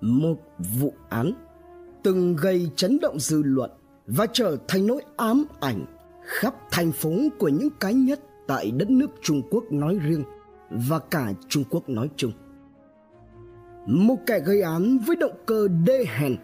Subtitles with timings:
[0.00, 1.32] một vụ án
[2.02, 3.70] từng gây chấn động dư luận
[4.06, 5.84] và trở thành nỗi ám ảnh
[6.22, 10.24] khắp thành phố của những cái nhất tại đất nước Trung Quốc nói riêng
[10.70, 12.32] và cả Trung Quốc nói chung.
[13.86, 16.36] Một kẻ gây án với động cơ đê hèn,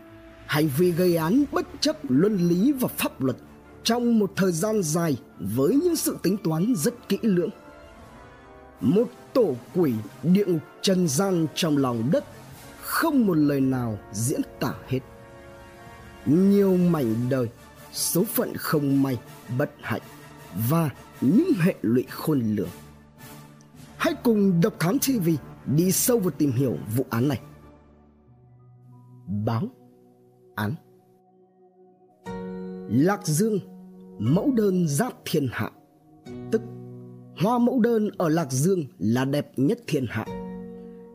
[0.47, 3.37] hành vi gây án bất chấp luân lý và pháp luật
[3.83, 7.51] trong một thời gian dài với những sự tính toán rất kỹ lưỡng.
[8.81, 9.93] Một tổ quỷ
[10.23, 12.25] địa ngục trần gian trong lòng đất
[12.95, 14.99] không một lời nào diễn tả hết.
[16.27, 17.49] Nhiều mảnh đời,
[17.93, 19.19] số phận không may,
[19.59, 20.01] bất hạnh,
[20.69, 22.69] và những hệ lụy khôn lường.
[23.97, 25.29] Hãy cùng độc thám tv
[25.77, 27.41] đi sâu vào tìm hiểu vụ án này.
[29.45, 29.63] Báo
[30.55, 30.75] án.
[32.89, 33.59] Lạc dương,
[34.19, 35.71] mẫu đơn giáp thiên hạ.
[36.53, 36.63] Tức,
[37.43, 40.27] hoa mẫu đơn ở lạc dương là đẹp nhất thiên hạ.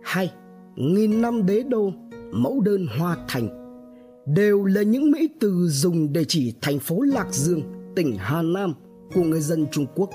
[0.04, 0.32] Hay
[0.76, 1.94] nghìn năm đế đô,
[2.32, 3.50] mẫu đơn hoa thành,
[4.26, 7.62] đều là những mỹ từ dùng để chỉ thành phố lạc dương,
[7.96, 8.74] tỉnh hà nam
[9.14, 10.10] của người dân trung quốc.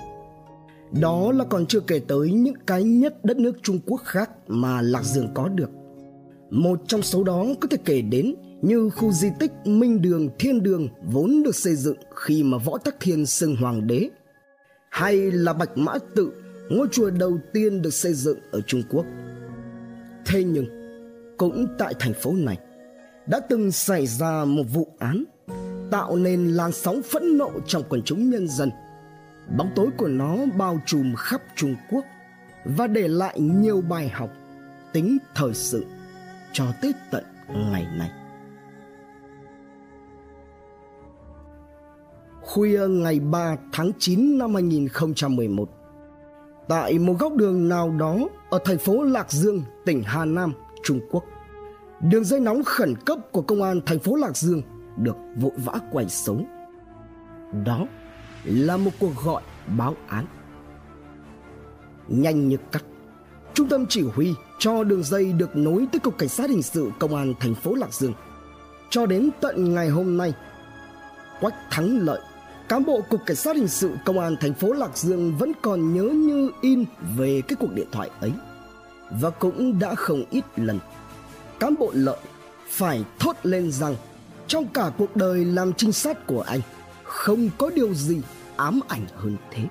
[1.00, 4.83] Đó là còn chưa kể tới những cái nhất đất nước trung quốc khác mà
[4.83, 5.70] lạc dương có được.
[6.50, 10.62] Một trong số đó có thể kể đến như khu di tích minh đường thiên
[10.62, 14.08] đường vốn được xây dựng khi mà võ tắc thiên xưng hoàng đế,
[14.91, 16.33] hay là bạch mã tự,
[16.70, 19.06] ngôi chùa đầu tiên được xây dựng ở trung quốc
[20.27, 20.67] thế nhưng,
[21.36, 22.58] cũng tại thành phố này,
[23.27, 25.25] đã từng xảy ra một vụ án
[25.91, 28.70] tạo nên làn sóng phẫn nộ trong quần chúng nhân dân.
[29.56, 32.05] Bóng tối của nó bao trùm khắp trung quốc
[32.64, 34.30] và để lại nhiều bài học
[34.92, 35.84] tính thời sự
[36.52, 38.11] cho tới tận ngày nay.
[42.41, 45.69] Khuya ngày 3 tháng 9 năm 2011
[46.68, 48.18] tại một góc đường nào đó
[48.50, 50.52] ở thành phố Lạc Dương, tỉnh Hà Nam,
[50.84, 51.24] Trung Quốc.
[52.00, 54.62] Đường dây nóng khẩn cấp của công an thành phố Lạc Dương
[54.96, 56.44] được vội vã quay sống.
[57.64, 57.86] Đó
[58.44, 59.42] là một cuộc gọi
[59.78, 60.27] báo án.
[62.08, 62.84] Nhanh như cắt,
[63.55, 66.90] trung tâm chỉ huy cho đường dây được nối tới cục cảnh sát hình sự
[66.98, 68.12] công an thành phố Lạc Dương.
[68.90, 70.33] Cho đến tận ngày hôm nay,
[71.40, 72.20] Quách Thắng Lợi
[72.69, 75.95] cán bộ cục cảnh sát hình sự công an thành phố Lạc Dương vẫn còn
[75.95, 76.85] nhớ như in
[77.17, 78.33] về cái cuộc điện thoại ấy.
[79.11, 80.79] Và cũng đã không ít lần,
[81.61, 82.19] cán bộ lợi
[82.69, 83.97] phải thốt lên rằng
[84.47, 86.61] trong cả cuộc đời làm trinh sát của anh,
[87.05, 88.20] không có điều gì
[88.57, 89.64] ám ảnh hơn thế.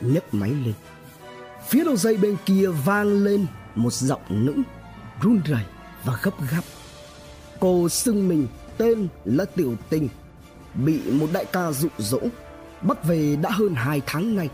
[0.00, 0.74] Nhấc máy lên,
[1.68, 4.54] phía đầu dây bên kia vang lên một giọng nữ
[5.22, 5.64] run rẩy
[6.04, 6.62] và gấp gáp.
[7.60, 8.46] Cô xưng mình
[8.78, 10.08] tên là tiểu tình
[10.74, 12.20] bị một đại ca dụ dỗ,
[12.82, 14.48] bắt về đã hơn hai tháng nay.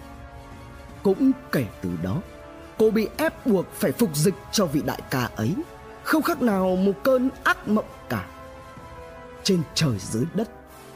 [1.02, 2.20] Cũng kể từ đó,
[2.78, 5.54] cô bị ép buộc phải phục dịch cho vị đại ca ấy.
[6.02, 8.26] Không khác nào một cơn ác mộng cả.
[9.42, 10.50] Trên trời dưới đất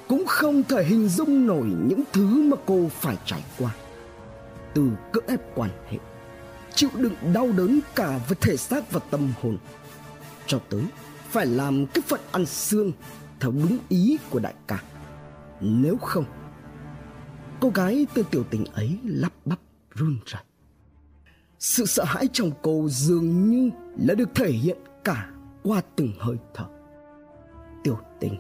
[0.09, 3.71] cũng không thể hình dung nổi những thứ mà cô phải trải qua.
[4.75, 5.99] Từ cưỡng ép quan hệ,
[6.75, 9.59] chịu đựng đau đớn cả về thể xác và tâm hồn,
[10.47, 10.83] cho tới
[11.31, 12.93] phải làm cái phận ăn xương
[13.41, 14.79] theo đúng ý của đại ca
[15.65, 16.25] nếu không,
[17.61, 19.59] cô gái tên tiểu tình ấy lắp bắp
[19.95, 20.43] run rẩy.
[21.59, 25.31] Sự sợ hãi trong cô dường như là được thể hiện cả
[25.63, 26.65] qua từng hơi thở.
[27.85, 28.37] Tiểu tình,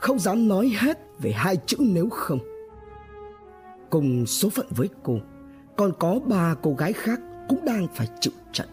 [0.00, 2.38] không dám nói hết về hai chữ nếu không.
[3.90, 5.18] Cùng số phận với cô,
[5.76, 8.68] còn có ba cô gái khác cũng đang phải chịu trận.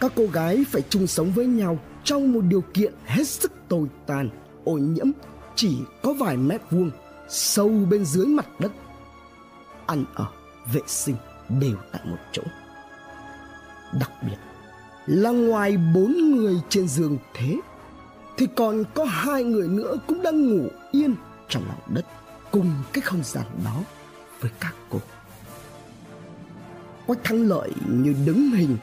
[0.00, 3.88] Các cô gái phải chung sống với nhau trong một điều kiện hết sức tồi
[4.06, 4.28] tàn,
[4.64, 5.06] ô nhiễm
[5.56, 6.90] chỉ có vài mét vuông,
[7.28, 8.72] sâu bên dưới mặt đất,
[9.86, 10.26] ăn ở
[10.72, 11.16] vệ sinh
[11.48, 12.42] đều tại một chỗ.
[14.00, 14.36] Đặc biệt
[15.06, 17.60] là ngoài bốn người trên giường thế,
[18.36, 21.14] thì còn có hai người nữa cũng đang ngủ yên
[21.48, 22.04] trong lòng đất
[22.50, 23.82] cùng cái không gian đó
[24.40, 24.98] với các cô.
[27.06, 28.76] Quách thắng lợi như đứng hình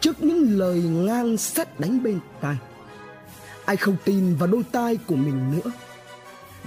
[0.00, 2.56] trước những lời ngang sắt đánh bên tai.
[3.64, 5.70] Ai không tin vào đôi tai của mình nữa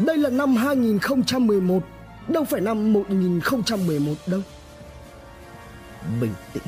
[0.05, 1.83] đây là năm 2011
[2.27, 4.41] Đâu phải năm 1011 đâu.
[6.21, 6.63] Bình tĩnh.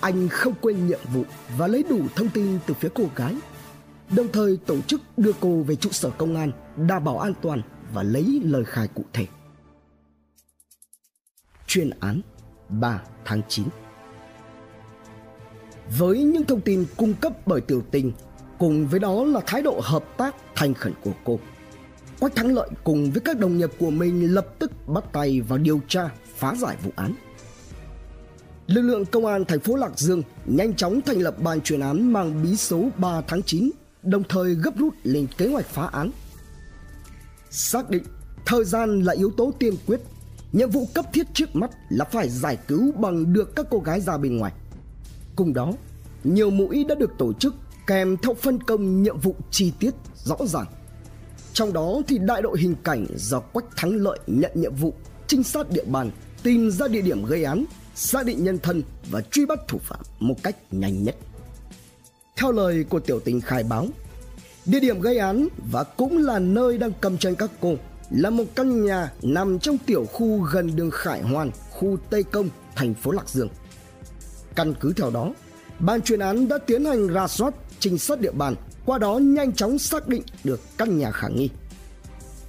[0.00, 1.24] Anh không quên nhiệm vụ
[1.58, 3.34] Và lấy đủ thông tin từ phía cô gái.
[4.16, 6.52] Đồng thời tổ chức đưa cô về trụ sở công an,
[6.88, 7.62] Đảm bảo an toàn
[7.92, 9.26] Và lấy lời khai cụ thể.
[11.66, 12.20] Chuyên án
[12.68, 13.66] 3 tháng 9
[15.98, 18.12] Với những thông tin cung cấp bởi tiểu tình,
[18.58, 21.38] Cùng với đó là thái độ hợp tác, thành khẩn của cô.
[22.22, 25.58] Quách Thắng Lợi cùng với các đồng nghiệp của mình lập tức bắt tay vào
[25.58, 27.14] điều tra phá giải vụ án.
[28.66, 32.12] lực lượng công an thành phố Lạc Dương nhanh chóng thành lập ban chuyên án
[32.12, 33.70] mang bí số 3 tháng 9,
[34.02, 36.10] đồng thời gấp rút lên kế hoạch phá án.
[37.50, 38.02] Xác định
[38.46, 40.00] thời gian là yếu tố tiên quyết,
[40.52, 44.00] nhiệm vụ cấp thiết trước mắt là phải giải cứu bằng được các cô gái
[44.00, 44.52] ra bên ngoài.
[45.36, 45.72] Cùng đó,
[46.24, 47.54] nhiều mũi đã được tổ chức
[47.86, 50.66] kèm theo phân công nhiệm vụ chi tiết rõ ràng.
[51.52, 54.94] Trong đó thì đại đội hình cảnh do Quách Thắng Lợi nhận nhiệm vụ
[55.26, 56.10] trinh sát địa bàn,
[56.42, 57.64] tìm ra địa điểm gây án,
[57.94, 61.16] xác định nhân thân và truy bắt thủ phạm một cách nhanh nhất.
[62.36, 63.86] Theo lời của tiểu tình khai báo,
[64.66, 67.74] địa điểm gây án và cũng là nơi đang cầm chân các cô
[68.10, 72.48] là một căn nhà nằm trong tiểu khu gần đường Khải Hoàn, khu Tây Công,
[72.74, 73.48] thành phố Lạc Dương.
[74.54, 75.32] Căn cứ theo đó,
[75.78, 78.54] ban chuyên án đã tiến hành ra soát trinh sát địa bàn,
[78.86, 81.50] qua đó nhanh chóng xác định được căn nhà khả nghi.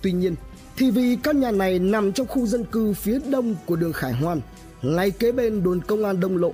[0.02, 0.36] Tuy nhiên,
[0.78, 4.14] thì vì căn nhà này nằm trong khu dân cư phía đông của đường Khải
[4.14, 4.42] Hoàn,
[4.82, 6.54] ngay kế bên đồn công an Đông Lộ.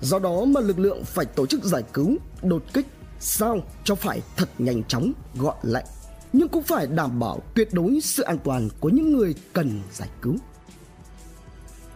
[0.00, 2.86] Do đó mà lực lượng phải tổ chức giải cứu, đột kích
[3.20, 5.84] sao cho phải thật nhanh chóng, gọn lẹ
[6.32, 10.08] nhưng cũng phải đảm bảo tuyệt đối sự an toàn của những người cần giải
[10.22, 10.36] cứu.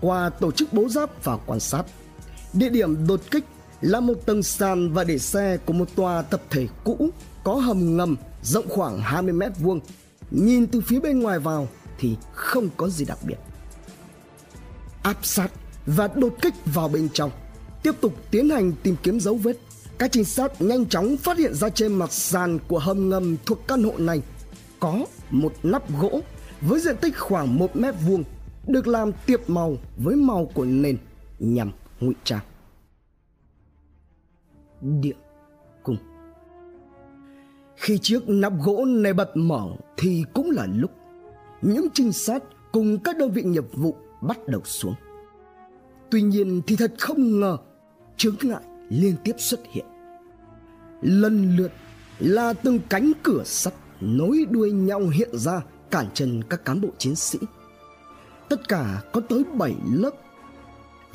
[0.01, 1.83] Qua tổ chức bố giáp và quan sát,
[2.53, 3.45] địa điểm đột kích
[3.81, 7.11] là một tầng sàn và để xe của một tòa tập thể cũ
[7.45, 9.81] có hầm ngầm rộng khoảng 20 mét vuông.
[10.31, 13.39] Nhìn từ phía bên ngoài vào thì không có gì đặc biệt.
[15.03, 15.49] Áp sát
[15.87, 17.31] và đột kích vào bên trong,
[17.83, 19.57] tiếp tục tiến hành tìm kiếm dấu vết.
[19.99, 23.69] Các trinh sát nhanh chóng phát hiện ra trên mặt sàn của hầm ngầm thuộc
[23.69, 24.23] căn hộ này
[24.81, 26.21] có một nắp gỗ
[26.61, 28.25] với diện tích khoảng 1 mét vuông
[28.67, 30.97] được làm tiệp màu với màu của nền
[31.39, 32.41] nhằm ngụy trang
[34.81, 35.17] địa
[35.83, 35.97] cung.
[37.77, 39.67] Khi chiếc nắp gỗ này bật mở
[39.97, 40.91] thì cũng là lúc
[41.63, 42.43] những trinh sát
[42.73, 44.95] cùng các đơn vị nghiệp vụ bắt đầu xuống.
[46.11, 47.57] Tuy nhiên thì thật không ngờ,
[48.17, 49.87] chướng ngại liên tiếp xuất hiện.
[51.03, 51.73] Lần lượt
[52.19, 56.89] là từng cánh cửa sắt nối đuôi nhau hiện ra cản chân các cán bộ
[56.99, 57.39] chiến sĩ.
[58.49, 60.11] Tất cả có tới 7 lớp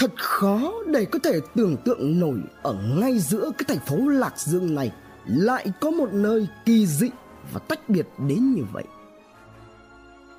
[0.04, 4.40] Thật khó để có thể tưởng tượng nổi ở ngay giữa cái thành phố Lạc
[4.40, 4.92] Dương này
[5.26, 7.10] lại có một nơi kỳ dị
[7.54, 8.84] và tách biệt đến như vậy.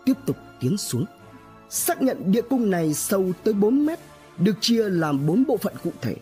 [0.04, 1.04] Tiếp tục tiến xuống,
[1.70, 3.98] xác nhận địa cung này sâu tới 4 mét,
[4.38, 6.16] được chia làm 4 bộ phận cụ thể.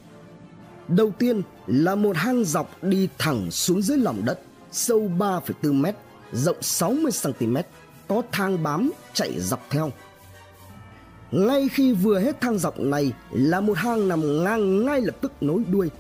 [0.89, 4.41] Đầu tiên là một hang dọc đi thẳng xuống dưới lòng đất,
[4.73, 5.95] sâu 3,4 mét,
[6.33, 7.57] rộng 60 cm,
[8.09, 9.91] có thang bám chạy dọc theo
[11.33, 15.33] ngay khi vừa hết thang dọc này là một hang nằm ngang ngay lập tức
[15.41, 15.91] nối đuôi.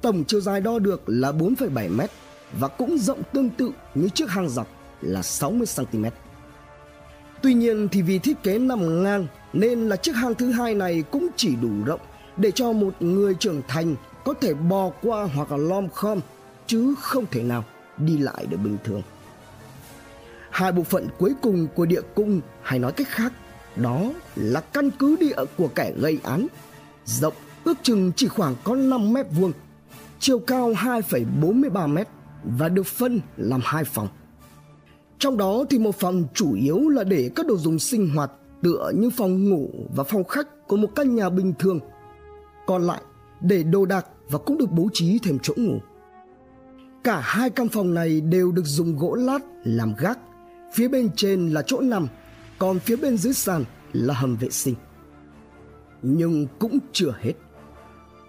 [0.00, 2.10] Tổng chiều dài đo được là 4,7 mét
[2.52, 4.66] và cũng rộng tương tự như chiếc hang dọc
[5.00, 6.04] là 60 cm.
[7.42, 11.04] Tuy nhiên thì vì thiết kế nằm ngang nên là chiếc hang thứ hai này
[11.10, 12.00] cũng chỉ đủ rộng
[12.36, 13.94] để cho một người trưởng thành
[14.24, 16.20] có thể bò qua hoặc là lom khom
[16.66, 17.64] chứ không thể nào
[17.96, 19.02] đi lại được bình thường.
[20.50, 23.32] Hai bộ phận cuối cùng của địa cung hay nói cách khác
[23.82, 26.46] đó là căn cứ địa của kẻ gây án,
[27.04, 27.34] rộng
[27.64, 29.52] ước chừng chỉ khoảng có 5 mét vuông,
[30.18, 32.08] chiều cao 2,43 mét
[32.44, 34.08] và được phân làm hai phòng.
[35.18, 38.30] Trong đó thì một phòng chủ yếu là để các đồ dùng sinh hoạt
[38.62, 41.80] tựa như phòng ngủ và phòng khách của một căn nhà bình thường.
[42.66, 43.02] Còn lại
[43.40, 45.78] để đồ đạc và cũng được bố trí thêm chỗ ngủ.
[47.04, 50.18] Cả hai căn phòng này đều được dùng gỗ lát làm gác.
[50.74, 52.06] Phía bên trên là chỗ nằm
[52.58, 54.74] còn phía bên dưới sàn là hầm vệ sinh.
[56.02, 57.32] Nhưng cũng chưa hết.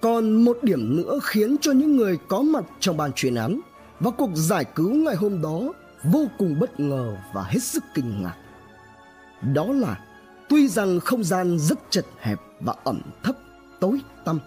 [0.01, 3.59] Còn một điểm nữa khiến cho những người có mặt trong ban chuyên án
[3.99, 8.23] và cuộc giải cứu ngày hôm đó vô cùng bất ngờ và hết sức kinh
[8.23, 8.35] ngạc.
[9.53, 9.99] Đó là
[10.49, 13.35] tuy rằng không gian rất chật hẹp và ẩm thấp,
[13.79, 14.39] tối tăm,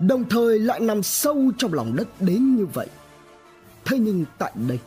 [0.00, 2.88] đồng thời lại nằm sâu trong lòng đất đến như vậy.
[3.84, 4.78] Thế nhưng tại đây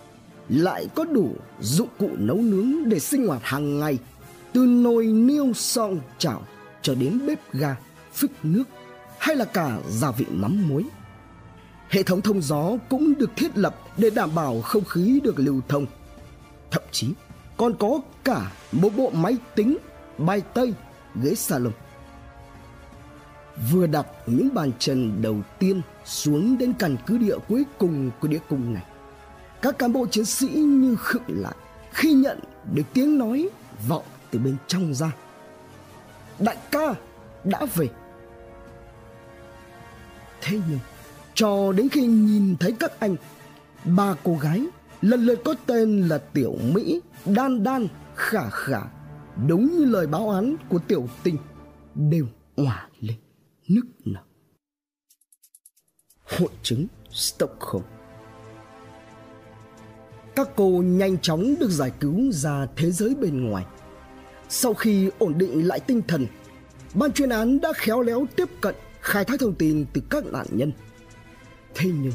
[0.49, 3.97] lại có đủ dụng cụ nấu nướng để sinh hoạt hàng ngày
[4.53, 6.41] từ nồi niêu xong chảo
[6.81, 7.75] cho đến bếp ga,
[8.13, 8.63] phích nước,
[9.17, 10.83] hay là cả gia vị mắm muối.
[11.89, 15.61] Hệ thống thông gió cũng được thiết lập để đảm bảo không khí được lưu
[15.67, 15.85] thông.
[16.71, 17.13] Thậm chí,
[17.57, 19.77] còn có cả một bộ máy tính,
[20.17, 20.73] bài tây
[21.23, 21.73] ghế salon.
[23.71, 28.27] Vừa đặt những bàn chân đầu tiên xuống đến căn cứ địa cuối cùng của
[28.27, 28.83] địa cung này,
[29.61, 31.55] các cán bộ chiến sĩ như khựng lại
[31.91, 32.39] khi nhận
[32.73, 33.49] được tiếng nói
[33.87, 35.11] vọng từ bên trong ra
[36.39, 36.95] đại ca
[37.43, 37.89] đã về
[40.41, 40.79] thế nhưng,
[41.33, 43.15] cho đến khi nhìn thấy các anh,
[43.83, 44.65] ba cô gái
[45.01, 48.81] lần lượt có tên là tiểu mỹ, đan đan, khả khả,
[49.47, 51.37] đúng như lời báo án của tiểu tinh
[51.95, 53.17] đều òa lên,
[53.67, 54.19] nức nở
[56.37, 57.83] hội chứng Stockholm.
[60.35, 63.65] Các cô nhanh chóng được giải cứu ra thế giới bên ngoài.
[64.49, 66.27] Sau khi ổn định lại tinh thần,
[66.93, 70.47] ban chuyên án đã khéo léo tiếp cận khai thác thông tin từ các nạn
[70.51, 70.71] nhân.
[71.75, 72.13] Thế nhưng,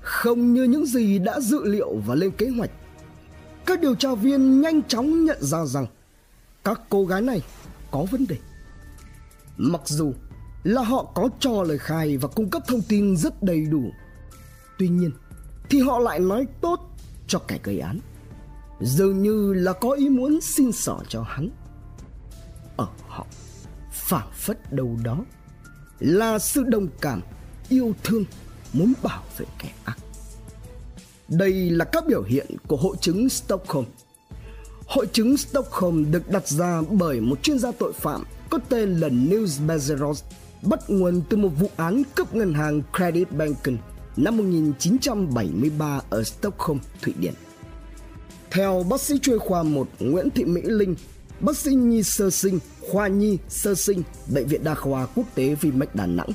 [0.00, 2.70] không như những gì đã dự liệu và lên kế hoạch,
[3.66, 5.86] các điều tra viên nhanh chóng nhận ra rằng
[6.64, 7.42] các cô gái này
[7.90, 8.36] có vấn đề.
[9.56, 10.12] Mặc dù
[10.64, 13.92] là họ có cho lời khai và cung cấp thông tin rất đầy đủ,
[14.78, 15.10] tuy nhiên
[15.70, 16.96] thì họ lại nói tốt
[17.26, 17.98] cho kẻ gây án,
[18.80, 21.50] dường như là có ý muốn xin xỏ cho hắn.
[23.20, 23.26] Họ
[23.92, 25.24] phảng phất đâu đó
[25.98, 27.20] là sự đồng cảm,
[27.68, 28.24] yêu thương,
[28.72, 29.98] muốn bảo vệ kẻ ác.
[31.28, 33.84] Đây là các biểu hiện của hội chứng Stockholm.
[34.86, 39.08] Hội chứng Stockholm được đặt ra bởi một chuyên gia tội phạm có tên là
[39.08, 40.22] Nils Bezeros,
[40.62, 43.76] bắt nguồn từ một vụ án cướp ngân hàng Credit Banken
[44.16, 47.34] năm 1973 ở Stockholm, Thụy Điển.
[48.50, 50.94] Theo bác sĩ chuyên khoa 1 Nguyễn Thị Mỹ Linh,
[51.40, 54.02] bác sĩ nhi sơ sinh, khoa nhi sơ sinh,
[54.34, 56.30] Bệnh viện Đa khoa Quốc tế Vinmec Đà Nẵng,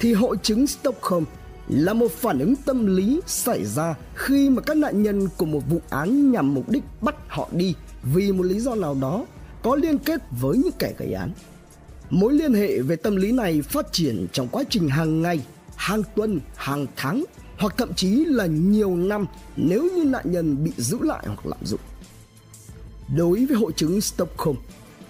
[0.00, 1.24] thì hội chứng Stockholm
[1.68, 5.60] là một phản ứng tâm lý xảy ra khi mà các nạn nhân của một
[5.68, 9.26] vụ án nhằm mục đích bắt họ đi vì một lý do nào đó
[9.62, 11.32] có liên kết với những kẻ gây án.
[12.10, 15.40] Mối liên hệ về tâm lý này phát triển trong quá trình hàng ngày,
[15.76, 17.24] hàng tuần, hàng tháng
[17.58, 19.26] hoặc thậm chí là nhiều năm
[19.56, 21.80] nếu như nạn nhân bị giữ lại hoặc lạm dụng.
[23.16, 24.56] Đối với hội chứng Stockholm,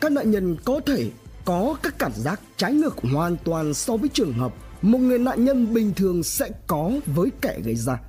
[0.01, 1.11] các nạn nhân có thể
[1.45, 5.45] có các cảm giác trái ngược hoàn toàn so với trường hợp một người nạn
[5.45, 8.01] nhân bình thường sẽ có với kẻ gây ra.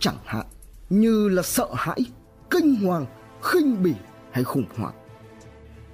[0.00, 0.46] Chẳng hạn
[0.90, 2.00] như là sợ hãi
[2.50, 3.06] kinh hoàng
[3.42, 3.92] khinh bỉ
[4.30, 4.94] hay khủng hoảng.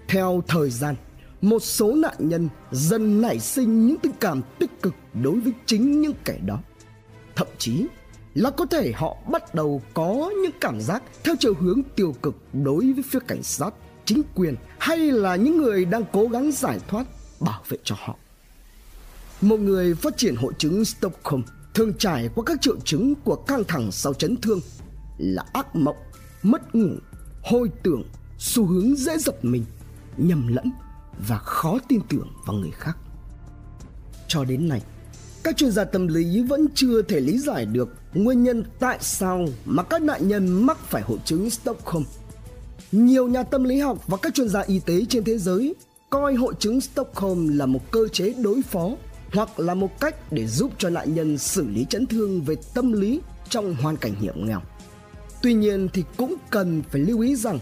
[0.09, 0.95] Theo thời gian
[1.41, 6.01] một số nạn nhân dần nảy sinh những tình cảm tích cực đối với chính
[6.01, 6.59] những kẻ đó.
[7.37, 7.87] Thậm chí
[8.35, 12.35] là có thể họ bắt đầu có những cảm giác theo chiều hướng tiêu cực
[12.53, 13.71] đối với phía cảnh sát
[14.05, 17.07] chính quyền hay là những người đang cố gắng giải thoát
[17.41, 18.17] bảo vệ cho họ
[19.43, 21.43] một người phát triển hội chứng Stockholm
[21.75, 24.61] thường trải qua các triệu chứng của căng thẳng sau chấn thương
[25.19, 25.97] là ác mộng,
[26.43, 26.91] mất ngủ,
[27.43, 28.03] hồi tưởng,
[28.39, 29.65] xu hướng dễ giật mình,
[30.17, 30.71] nhầm lẫn
[31.29, 32.97] và khó tin tưởng vào người khác.
[34.29, 34.83] Cho đến nay,
[35.45, 39.47] các chuyên gia tâm lý vẫn chưa thể lý giải được nguyên nhân tại sao
[39.65, 42.05] mà các nạn nhân mắc phải hội chứng Stockholm.
[42.93, 45.75] Nhiều nhà tâm lý học và các chuyên gia y tế trên thế giới
[46.11, 48.91] coi hội chứng Stockholm là một cơ chế đối phó
[49.33, 52.93] hoặc là một cách để giúp cho nạn nhân xử lý chấn thương về tâm
[52.93, 54.61] lý trong hoàn cảnh hiểm nghèo.
[55.43, 57.59] Tuy nhiên thì cũng cần phải lưu ý rằng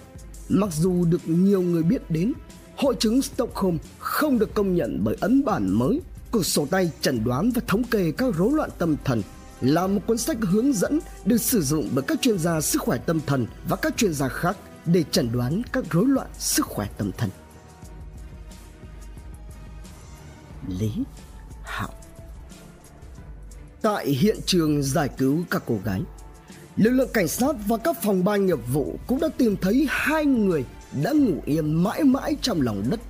[0.48, 2.32] mặc dù được nhiều người biết đến,
[2.76, 7.24] hội chứng Stockholm không được công nhận bởi ấn bản mới của sổ tay chẩn
[7.24, 9.22] đoán và thống kê các rối loạn tâm thần
[9.60, 12.98] là một cuốn sách hướng dẫn được sử dụng bởi các chuyên gia sức khỏe
[13.06, 16.88] tâm thần và các chuyên gia khác để chẩn đoán các rối loạn sức khỏe
[16.98, 17.30] tâm thần.
[20.68, 20.92] Lý
[21.62, 21.90] Hạo
[23.82, 26.02] Tại hiện trường giải cứu các cô gái,
[26.76, 30.24] Lực lượng cảnh sát và các phòng ban nghiệp vụ cũng đã tìm thấy hai
[30.24, 30.64] người
[31.02, 33.00] đã ngủ yên mãi mãi trong lòng đất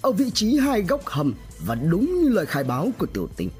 [0.00, 1.34] ở vị trí hai góc hầm
[1.66, 3.50] và đúng như lời khai báo của tiểu tình.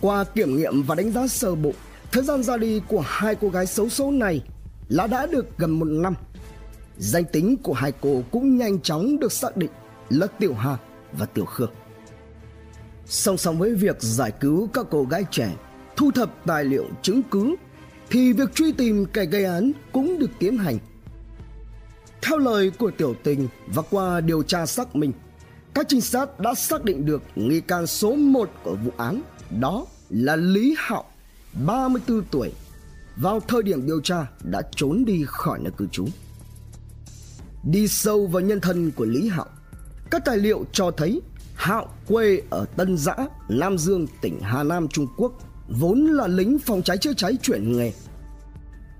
[0.00, 1.72] Qua kiểm nghiệm và đánh giá sơ bộ,
[2.12, 4.42] thời gian ra đi của hai cô gái xấu số này
[4.88, 6.14] là đã được gần một năm.
[6.98, 9.70] Danh tính của hai cô cũng nhanh chóng được xác định
[10.10, 10.76] là Tiểu Hà
[11.12, 11.70] và Tiểu Khương.
[13.06, 15.54] Song song với việc giải cứu các cô gái trẻ,
[15.96, 17.54] thu thập tài liệu chứng cứ
[18.10, 20.78] thì việc truy tìm kẻ gây án cũng được tiến hành.
[22.22, 25.12] Theo lời của tiểu tình và qua điều tra xác minh,
[25.74, 29.86] các trinh sát đã xác định được nghi can số 1 của vụ án, đó
[30.10, 31.04] là Lý Hạo,
[31.66, 32.52] 34 tuổi,
[33.16, 36.06] vào thời điểm điều tra đã trốn đi khỏi nơi cư trú.
[37.64, 39.46] Đi sâu vào nhân thân của Lý Hạo,
[40.10, 41.20] các tài liệu cho thấy
[41.54, 43.14] Hạo quê ở Tân Giã,
[43.48, 45.32] Nam Dương, tỉnh Hà Nam, Trung Quốc,
[45.68, 47.92] vốn là lính phòng cháy chữa cháy chuyển nghề.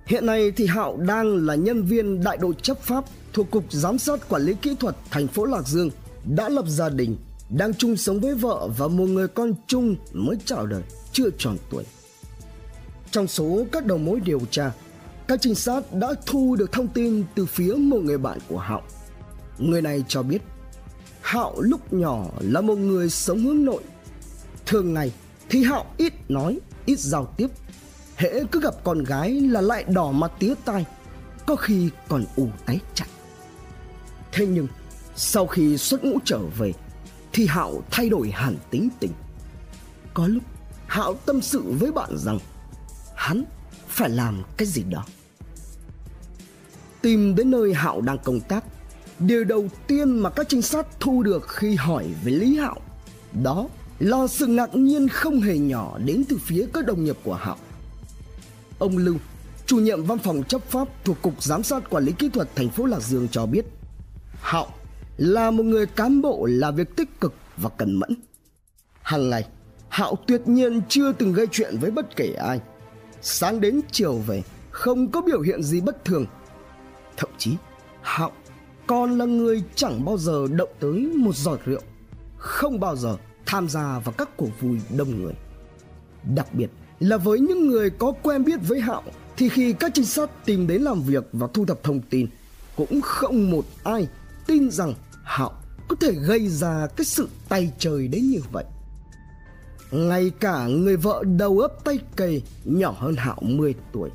[0.06, 3.98] Hiện nay thì Hạo đang là nhân viên đại đội chấp pháp thuộc Cục Giám
[3.98, 5.90] sát Quản lý Kỹ thuật thành phố Lạc Dương,
[6.24, 7.16] đã lập gia đình,
[7.50, 11.56] đang chung sống với vợ và một người con chung mới chào đời, chưa tròn
[11.70, 11.84] tuổi.
[13.10, 14.72] Trong số các đầu mối điều tra,
[15.28, 18.82] các trinh sát đã thu được thông tin từ phía một người bạn của Hạo.
[19.58, 20.42] Người này cho biết
[21.20, 23.82] Hạo lúc nhỏ là một người sống hướng nội.
[24.66, 25.12] Thường ngày
[25.48, 27.46] thì Hạo ít nói, ít giao tiếp.
[28.16, 30.86] Hễ cứ gặp con gái là lại đỏ mặt tía tai,
[31.46, 33.06] có khi còn ù tái chặt.
[34.32, 34.66] Thế nhưng
[35.16, 36.72] sau khi xuất ngũ trở về
[37.32, 39.12] thì Hạo thay đổi hẳn tính tình.
[40.14, 40.42] Có lúc
[40.87, 42.38] Hạo tâm sự với bạn rằng
[43.16, 43.44] hắn
[43.88, 45.04] phải làm cái gì đó.
[47.02, 48.64] Tìm đến nơi Hạo đang công tác,
[49.18, 52.80] điều đầu tiên mà các trinh sát thu được khi hỏi về Lý Hạo
[53.42, 53.68] đó
[53.99, 57.56] là sự ngạc nhiên không hề nhỏ đến từ phía các đồng nghiệp của Hạo.
[58.78, 59.16] Ông Lưu,
[59.66, 62.70] chủ nhiệm văn phòng chấp pháp thuộc Cục Giám sát Quản lý Kỹ thuật thành
[62.70, 63.64] phố Lạc Dương cho biết,
[64.40, 64.66] Hạo
[65.18, 68.14] là một người cán bộ là việc tích cực và cẩn mẫn.
[69.02, 69.48] Hàng ngày,
[69.88, 72.60] Hạo tuyệt nhiên chưa từng gây chuyện với bất kể ai.
[73.20, 76.26] Sáng đến chiều về, không có biểu hiện gì bất thường.
[77.16, 77.56] Thậm chí,
[78.02, 78.32] Hạo
[78.87, 81.80] còn là người chẳng bao giờ động tới một giọt rượu,
[82.37, 85.32] không bao giờ tham gia vào các cuộc vui đông người.
[86.34, 86.70] Đặc biệt
[87.00, 89.02] là với những người có quen biết với Hạo
[89.37, 92.26] thì khi các trinh sát tìm đến làm việc và thu thập thông tin
[92.76, 94.08] cũng không một ai
[94.46, 94.94] tin rằng
[95.28, 95.52] Hạo
[95.88, 98.64] có thể gây ra cái sự tay trời đến như vậy.
[99.90, 104.11] Ngay cả người vợ đầu ấp tay cây nhỏ hơn Hạo 10 tuổi,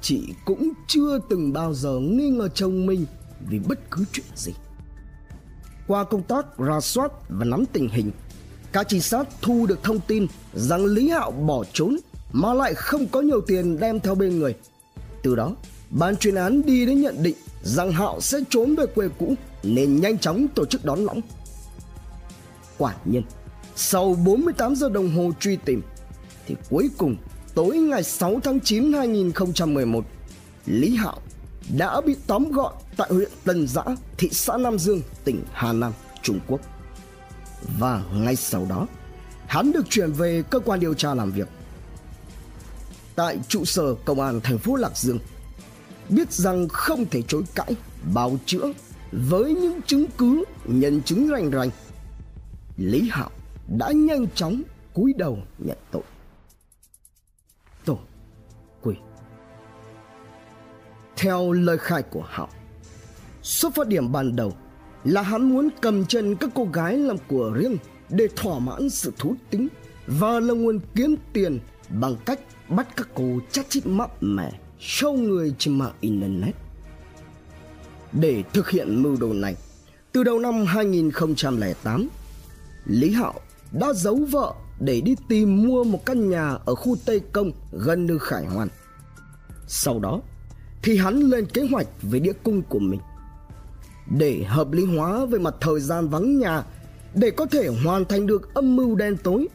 [0.00, 3.06] Chị cũng chưa từng bao giờ nghi ngờ chồng mình
[3.48, 4.52] vì bất cứ chuyện gì.
[5.86, 8.10] Qua công tác, ra soát và nắm tình hình,
[8.72, 11.96] Các trinh sát thu được thông tin rằng Lý Hạo bỏ trốn
[12.32, 14.54] Mà lại không có nhiều tiền đem theo bên người.
[15.22, 15.56] Từ đó,
[15.90, 19.34] ban chuyên án đi đến nhận định rằng Hạo sẽ trốn về quê cũ.
[19.62, 21.20] Nên nhanh chóng tổ chức đón lõng
[22.78, 23.22] Quả nhiên
[23.76, 25.82] sau 48 giờ đồng hồ truy tìm
[26.46, 27.16] thì cuối cùng
[27.54, 30.04] tối ngày 6 tháng 9 2011
[30.66, 31.18] Lý Hạo
[31.76, 33.82] đã bị tóm gọn tại huyện Tân Giã,
[34.18, 36.60] thị xã Nam Dương, tỉnh Hà Nam, Trung Quốc.
[37.78, 38.86] Và ngay sau đó,
[39.46, 41.48] hắn được chuyển về cơ quan điều tra làm việc.
[43.14, 45.18] Tại trụ sở công an thành phố Lạc Dương,
[46.08, 47.74] biết rằng không thể chối cãi,
[48.14, 48.72] bào chữa
[49.16, 51.70] với những chứng cứ, nhân chứng rành rành.
[52.76, 53.30] Lý Hạo
[53.78, 54.62] đã nhanh chóng
[54.94, 56.02] cúi đầu nhận tội
[57.84, 57.98] tổ
[58.82, 58.94] quỷ
[61.16, 62.48] theo lời khai của hạo,
[63.42, 64.52] xuất phát điểm ban đầu
[65.04, 67.76] là hắn muốn cầm chân các cô gái làm của riêng
[68.08, 69.68] để thỏa mãn sự thú tính
[70.06, 75.12] và là nguồn kiếm tiền bằng cách bắt các cô chát chít mập mẻ, show
[75.12, 76.65] người trên mạng internet
[78.12, 79.56] để thực hiện mưu đồ này
[80.12, 82.08] từ đầu năm 2008
[82.86, 83.34] Lý Hạo
[83.72, 88.06] đã giấu vợ để đi tìm mua một căn nhà ở khu Tây Công gần
[88.06, 88.68] như Khải Hoàn.
[89.66, 90.20] Sau đó
[90.82, 93.00] thì hắn lên kế hoạch về địa cung của mình.
[94.18, 96.62] Để hợp lý hóa về mặt thời gian vắng nhà
[97.14, 99.48] để có thể hoàn thành được âm mưu đen tối,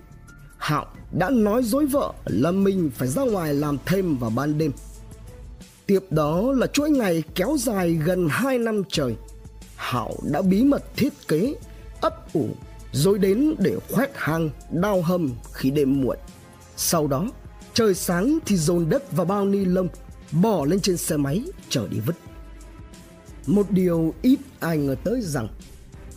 [0.57, 4.71] Hạo đã nói dối vợ là mình phải ra ngoài làm thêm vào ban đêm.
[5.91, 9.15] Tiếp đó là chuỗi ngày kéo dài gần 2 năm trời.
[9.75, 11.55] Hạo đã bí mật thiết kế,
[12.01, 12.49] ấp ủ
[12.91, 16.17] rồi đến để khoét hang đào hầm khi đêm muộn
[16.75, 17.27] sau đó
[17.73, 19.87] trời sáng thì dồn đất vào bao ni lông
[20.31, 22.15] bỏ lên trên xe máy chở đi vứt
[23.47, 25.47] một điều ít ai ngờ tới rằng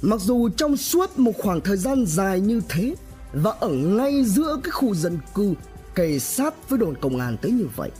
[0.03, 2.95] mặc dù trong suốt một khoảng thời gian dài như thế
[3.33, 5.55] và ở ngay giữa cái khu dân cư
[5.95, 7.91] kề sát với đồn công an tới như vậy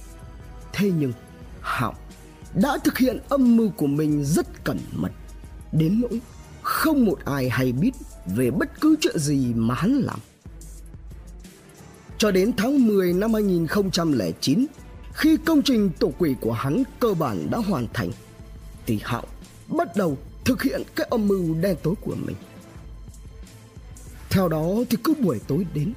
[0.73, 1.13] thế nhưng
[1.65, 1.95] hạo
[2.55, 5.13] đã thực hiện âm mưu của mình rất cẩn mật
[5.73, 6.21] đến nỗi
[6.63, 7.91] không một ai hay biết
[8.27, 10.19] về bất cứ chuyện gì mà hắn làm.
[12.19, 14.67] Cho đến tháng 10 năm 2009,
[15.13, 18.11] khi công trình tổ quỷ của hắn cơ bản đã hoàn thành,
[18.87, 19.25] thì Hạo
[19.69, 22.37] bắt đầu thực hiện cái âm mưu đen tối của mình.
[24.31, 25.93] Theo đó thì cứ buổi tối đến,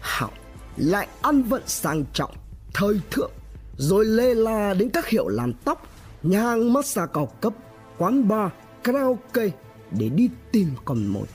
[0.00, 0.30] Hạo
[0.76, 2.34] lại ăn vận sang trọng,
[2.74, 3.30] thời thượng,
[3.76, 5.86] rồi lê la đến các hiệu làm tóc,
[6.22, 7.52] nhà hàng massage cao cấp,
[7.98, 8.50] quán bar,
[8.84, 9.50] karaoke
[9.90, 11.26] để đi tìm con mồi.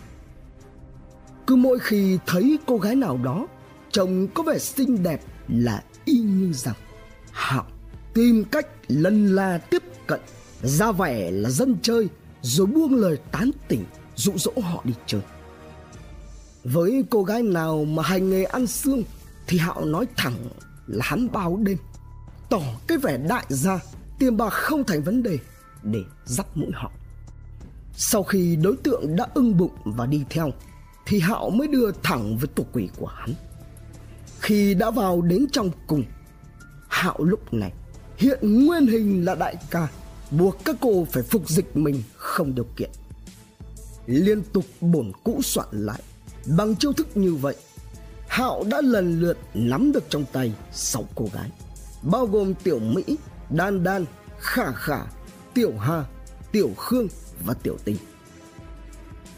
[1.47, 3.47] Cứ mỗi khi thấy cô gái nào đó
[3.91, 6.76] trông có vẻ xinh đẹp là y như rằng
[7.32, 7.65] hạo
[8.13, 10.19] tìm cách lần la tiếp cận
[10.62, 12.08] ra vẻ là dân chơi
[12.41, 15.21] rồi buông lời tán tỉnh dụ dỗ họ đi chơi.
[16.63, 19.04] Với cô gái nào mà hành nghề ăn xương
[19.47, 20.36] thì hạo nói thẳng
[20.88, 21.78] là hắn bao đêm
[22.50, 23.80] tỏ cái vẻ đại gia
[24.20, 25.40] tiền bạc không thành vấn đề
[25.84, 26.92] để dắt mũi họ
[28.00, 30.52] sau khi đối tượng đã ưng bụng và đi theo
[31.06, 33.34] thì Hạo mới đưa thẳng với tổ quỷ của hắn.
[34.40, 36.04] Khi đã vào đến trong cùng,
[36.88, 37.74] Hạo lúc này
[38.18, 39.88] hiện nguyên hình là đại ca,
[40.32, 42.90] buộc các cô phải phục dịch mình không điều kiện.
[44.06, 46.02] Liên tục bổn cũ soạn lại,
[46.58, 47.56] bằng chiêu thức như vậy,
[48.28, 51.50] Hạo đã lần lượt nắm được trong tay sáu cô gái,
[52.02, 53.04] bao gồm Tiểu Mỹ,
[53.50, 54.06] Đan Đan,
[54.40, 55.00] Khả Khả,
[55.54, 56.06] Tiểu Hà,
[56.52, 57.08] Tiểu Khương
[57.46, 57.98] và Tiểu Tình.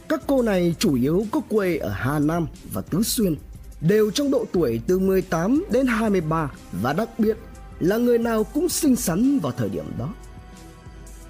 [0.10, 3.36] Các cô này chủ yếu có quê ở Hà Nam và Tứ Xuyên,
[3.82, 7.38] đều trong độ tuổi từ 18 đến 23 và đặc biệt
[7.80, 10.14] là người nào cũng xinh xắn vào thời điểm đó.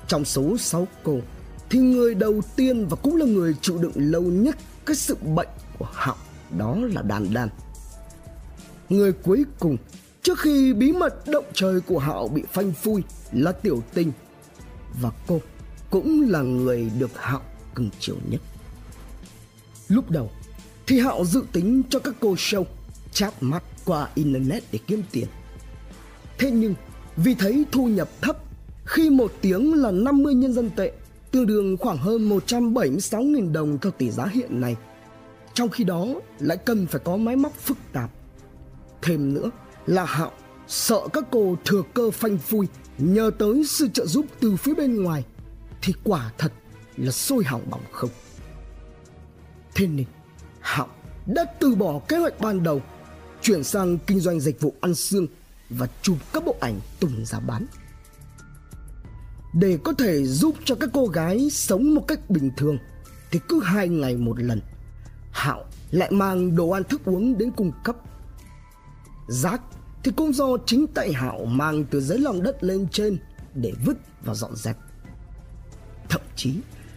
[0.07, 1.19] Trong số 6 cô
[1.69, 5.47] thì người đầu tiên và cũng là người chịu đựng lâu nhất cái sự bệnh
[5.79, 6.17] của họng
[6.57, 7.49] đó là Đan Đan.
[8.89, 9.77] Người cuối cùng
[10.23, 14.11] trước khi bí mật động trời của Hạo bị phanh phui là Tiểu Tình
[15.01, 15.41] và cô
[15.89, 17.41] cũng là người được Hạo
[17.75, 18.41] cưng chiều nhất.
[19.87, 20.31] Lúc đầu
[20.87, 22.63] thì Hạo dự tính cho các cô show
[23.11, 25.27] chat mắt qua internet để kiếm tiền.
[26.37, 26.75] Thế nhưng
[27.15, 28.37] vì thấy thu nhập thấp,
[28.85, 30.91] khi một tiếng là 50 nhân dân tệ,
[31.31, 34.75] tương đương khoảng hơn 176.000 đồng theo tỷ giá hiện nay.
[35.53, 36.07] Trong khi đó
[36.39, 38.09] lại cần phải có máy móc phức tạp.
[39.01, 39.49] Thêm nữa
[39.85, 40.31] là Hạo
[40.67, 45.03] sợ các cô thừa cơ phanh phui, nhờ tới sự trợ giúp từ phía bên
[45.03, 45.25] ngoài,
[45.81, 46.53] thì quả thật
[46.97, 48.09] là sôi hỏng bỏng không.
[49.75, 50.05] Thế nên,
[50.59, 50.87] Hạo
[51.25, 52.81] đã từ bỏ kế hoạch ban đầu,
[53.41, 55.27] chuyển sang kinh doanh dịch vụ ăn xương
[55.69, 57.65] và chụp các bộ ảnh tung ra bán
[59.53, 62.77] để có thể giúp cho các cô gái sống một cách bình thường,
[63.31, 64.61] thì cứ hai ngày một lần,
[65.31, 67.95] hạo lại mang đồ ăn thức uống đến cung cấp
[69.29, 69.61] rác
[70.03, 73.17] thì cũng do chính tại hạo mang từ dưới lòng đất lên trên
[73.53, 74.77] để vứt và dọn dẹp.
[76.09, 76.53] Thậm chí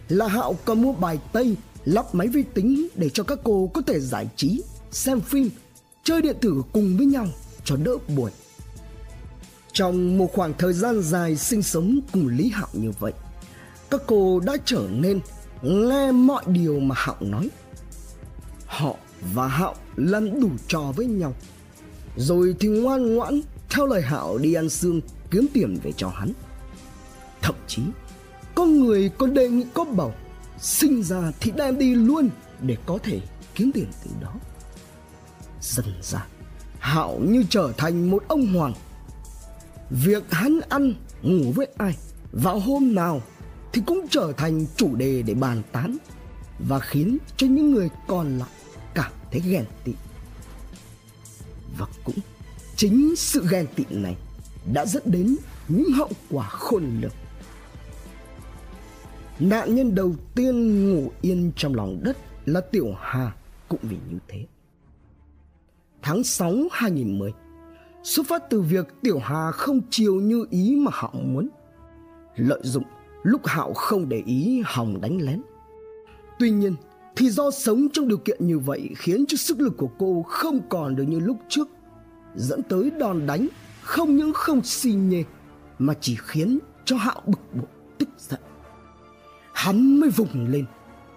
[0.09, 3.81] là hạo còn mua bài tây lắp máy vi tính để cho các cô có
[3.81, 5.49] thể giải trí xem phim
[6.03, 7.27] chơi điện tử cùng với nhau
[7.63, 8.31] cho đỡ buồn.
[9.73, 13.13] Trong một khoảng thời gian dài sinh sống cùng Lý Hạo như vậy,
[13.89, 15.19] các cô đã trở nên
[15.61, 17.49] nghe mọi điều mà Hạo nói.
[18.65, 18.95] Họ
[19.33, 21.33] và Hạo lăn đủ trò với nhau,
[22.17, 26.31] rồi thì ngoan ngoãn theo lời Hạo đi ăn xương kiếm tiền về cho hắn.
[27.41, 27.81] Thậm chí,
[28.55, 30.13] có người còn đề nghị có bảo
[30.59, 32.29] sinh ra thì đem đi luôn
[32.61, 33.21] để có thể
[33.55, 34.33] kiếm tiền từ đó.
[35.61, 36.25] Dần ra,
[36.79, 38.73] Hạo như trở thành một ông hoàng
[39.89, 41.97] việc hắn ăn ngủ với ai
[42.31, 43.21] vào hôm nào
[43.73, 45.97] thì cũng trở thành chủ đề để bàn tán
[46.59, 48.49] và khiến cho những người còn lại
[48.93, 49.93] cảm thấy ghen tị
[51.77, 52.15] và cũng
[52.75, 54.15] chính sự ghen tị này
[54.73, 55.35] đã dẫn đến
[55.67, 57.11] những hậu quả khôn lường
[59.39, 63.31] nạn nhân đầu tiên ngủ yên trong lòng đất là Tiểu Hà
[63.67, 64.45] cũng vì như thế.
[66.01, 67.31] Tháng 6 2010,
[68.03, 71.49] xuất phát từ việc Tiểu Hà không chiều như ý mà Hạo muốn.
[72.35, 72.83] Lợi dụng
[73.23, 75.41] lúc Hạo không để ý Hồng đánh lén.
[76.39, 76.75] Tuy nhiên,
[77.15, 80.59] thì do sống trong điều kiện như vậy khiến cho sức lực của cô không
[80.69, 81.67] còn được như lúc trước,
[82.35, 83.47] dẫn tới đòn đánh
[83.81, 85.23] không những không xi nhê
[85.79, 88.39] mà chỉ khiến cho Hạo bực bội tức giận.
[89.53, 90.65] Hắn mới vùng lên,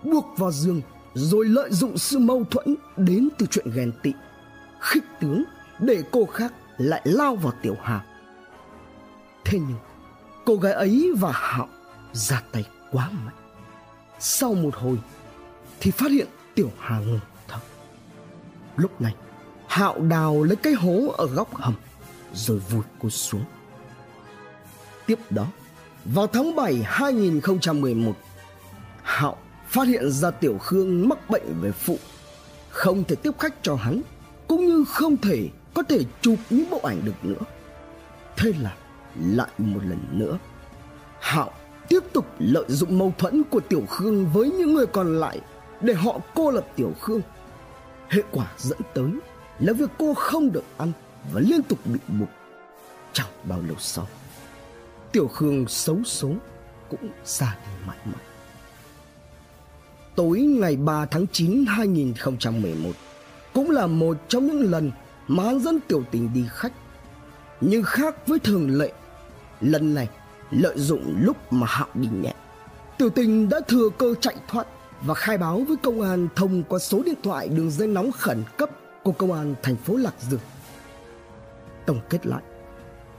[0.03, 0.81] buộc vào giường
[1.15, 4.13] rồi lợi dụng sự mâu thuẫn đến từ chuyện ghen tị,
[4.81, 5.45] khích tướng
[5.81, 8.05] để cô khác lại lao vào tiểu hà.
[9.45, 9.79] Thế nhưng
[10.45, 11.69] cô gái ấy và hạo
[12.13, 13.35] ra tay quá mạnh.
[14.19, 14.99] Sau một hồi
[15.81, 17.59] thì phát hiện tiểu hà ngừng thở
[18.77, 19.15] lúc này,
[19.69, 21.75] hạo đào lấy cái hố ở góc hầm,
[22.35, 23.45] rồi vùi cô xuống.
[25.07, 25.47] Tiếp đó,
[26.05, 28.13] vào tháng 7 2011
[29.03, 29.37] Hạo
[29.69, 31.99] phát hiện ra Tiểu Khương mắc bệnh về phụ,
[32.71, 34.03] Không thể tiếp khách cho hắn,
[34.49, 37.45] Cũng như không thể có thể chụp những bộ ảnh được nữa.
[38.37, 38.77] Thế là
[39.21, 40.39] lại một lần nữa,
[41.21, 41.53] hạo
[41.89, 45.41] tiếp tục lợi dụng mâu thuẫn của tiểu khương với những người còn lại
[45.81, 47.21] để họ cô lập tiểu khương.
[48.09, 49.11] Hệ quả dẫn tới
[49.59, 50.93] là việc cô không được ăn
[51.33, 52.29] và liên tục bị mục
[53.13, 54.07] chẳng bao lâu sau,
[55.13, 56.31] tiểu khương xấu số
[56.91, 58.25] cũng ra đi mãi mãi.
[60.17, 62.91] Tối ngày 3 tháng 9 2011
[63.55, 64.91] cũng là một trong những lần
[65.29, 66.73] mà hắn dẫn tiểu tình đi khách.
[67.61, 68.93] Nhưng khác với thường lệ,
[69.61, 70.09] lần này
[70.51, 72.35] lợi dụng lúc mà hạo đi nhẹ,
[72.99, 74.67] tiểu tình đã thừa cơ chạy thoát
[75.03, 78.43] và khai báo với công an thông qua số điện thoại đường dây nóng khẩn
[78.57, 78.71] cấp
[79.03, 80.41] của công an thành phố lạc dương.
[81.87, 82.43] Tổng kết lại,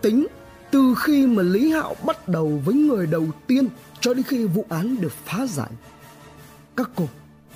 [0.02, 0.28] tính
[0.72, 3.68] từ khi mà lý hạo bắt đầu với người đầu tiên
[4.00, 5.72] cho đến khi vụ án được phá giải,
[6.76, 7.08] các cô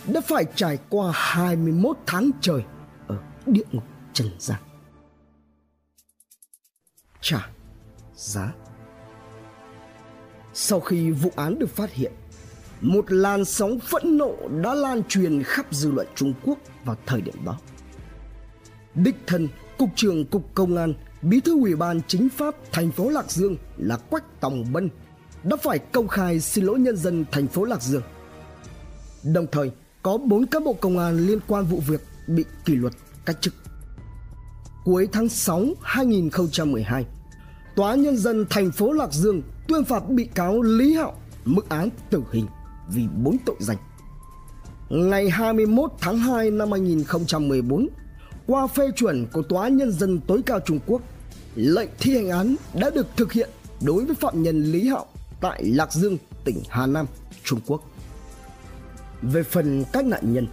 [0.07, 2.63] đã phải trải qua 21 tháng trời
[3.07, 4.59] ở địa ngục trần gian.
[7.21, 7.49] Trả
[8.15, 8.53] giá.
[10.53, 12.11] Sau khi vụ án được phát hiện
[12.81, 17.21] một làn sóng phẫn nộ đã lan truyền khắp dư luận Trung Quốc vào thời
[17.21, 17.57] điểm đó.
[18.95, 23.09] Đích thân Cục trưởng Cục Công an, Bí thư Ủy ban Chính pháp thành phố
[23.09, 24.89] Lạc Dương là Quách Tòng Bân
[25.43, 28.01] đã phải công khai xin lỗi nhân dân thành phố Lạc Dương.
[29.23, 29.71] Đồng thời,
[30.03, 32.93] có bốn cán bộ công an liên quan vụ việc bị kỷ luật
[33.25, 33.53] cách chức.
[34.85, 37.05] Cuối tháng 6 2012,
[37.75, 41.13] Tòa Nhân dân thành phố Lạc Dương tuyên phạt bị cáo Lý Hạo
[41.45, 42.45] mức án tử hình
[42.93, 43.77] vì bốn tội danh.
[44.89, 47.87] Ngày 21 tháng 2 năm 2014,
[48.47, 51.01] qua phê chuẩn của Tòa Nhân dân tối cao Trung Quốc,
[51.55, 53.49] lệnh thi hành án đã được thực hiện
[53.81, 55.05] đối với phạm nhân Lý Hạo
[55.41, 57.05] tại Lạc Dương, tỉnh Hà Nam,
[57.43, 57.81] Trung Quốc.
[59.21, 60.47] Về phần các nạn nhân,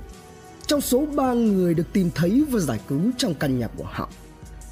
[0.66, 4.08] trong số 3 người được tìm thấy và giải cứu trong căn nhà của Hạo,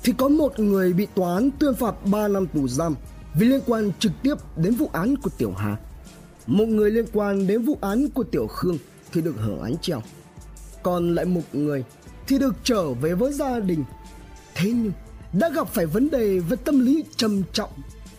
[0.02, 2.94] thì có một người bị tòa án tuyên phạt 3 năm tù giam
[3.35, 5.76] vì liên quan trực tiếp đến vụ án của Tiểu Hà.
[6.46, 8.78] Một người liên quan đến vụ án của Tiểu Khương
[9.12, 10.02] thì được hưởng án treo.
[10.82, 11.85] Còn lại một người
[12.26, 13.85] thì được trở về với gia đình.
[14.54, 14.92] Thế nhưng
[15.32, 17.70] đã gặp phải vấn đề về tâm lý trầm trọng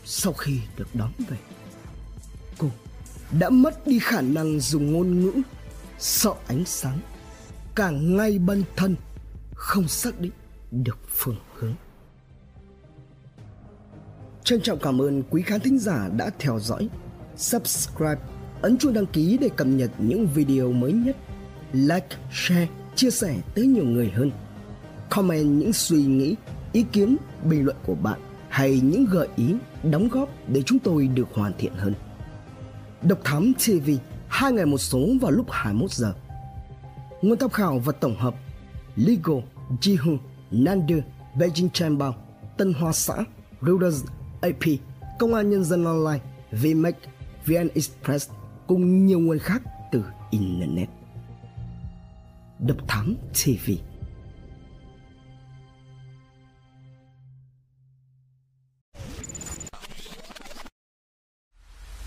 [0.06, 1.38] sau khi được đón về.
[2.58, 2.68] Cô
[3.40, 5.32] đã mất đi khả năng dùng ngôn ngữ,
[6.00, 7.00] sợ ánh sáng,
[7.76, 8.96] cả ngay bản thân
[9.56, 10.32] không xác định
[10.72, 11.74] được phương hướng.
[14.44, 16.90] Trân trọng cảm ơn quý khán thính giả đã theo dõi.
[17.38, 18.22] Subscribe,
[18.62, 21.18] ấn chuông đăng ký để cập nhật những video mới nhất.
[21.74, 24.32] Like, share, chia sẻ tới nhiều người hơn.
[25.10, 26.36] Comment những suy nghĩ,
[26.74, 28.20] ý kiến, bình luận của bạn
[28.50, 31.94] hay những gợi ý, đóng góp để chúng tôi được hoàn thiện hơn.
[33.02, 33.90] Độc Thám TV,
[34.28, 36.14] hai ngày một số vào lúc 21 giờ.
[37.22, 38.36] Nguồn tham khảo và tổng hợp
[38.96, 39.34] LIGO,
[39.82, 40.18] Jihu,
[40.52, 40.96] Nandu,
[41.36, 42.16] Beijing Chambao,
[42.58, 43.16] Tân Hoa Xã,
[43.62, 44.04] Reuters,
[44.42, 44.64] AP,
[45.20, 46.20] Công an Nhân dân Online,
[46.52, 46.94] VMAX,
[47.48, 48.30] VN Express
[48.68, 50.90] cùng nhiều nguồn khác từ Internet.
[52.60, 53.72] Độc Thắng TV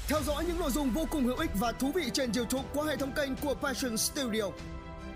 [0.09, 2.85] Theo dõi những nội dung vô cùng hữu ích và thú vị trên YouTube qua
[2.87, 4.45] hệ thống kênh của Passion Studio.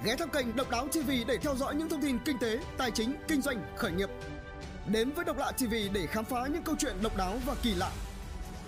[0.05, 2.91] Ghé thăm kênh Độc Đáo TV để theo dõi những thông tin kinh tế, tài
[2.91, 4.09] chính, kinh doanh, khởi nghiệp.
[4.87, 7.75] Đến với Độc Lạ TV để khám phá những câu chuyện độc đáo và kỳ
[7.75, 7.91] lạ.